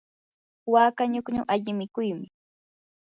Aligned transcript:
waka 0.73 1.03
ñukñu 1.13 1.41
alli 1.53 1.71
mikuymi. 1.79 2.27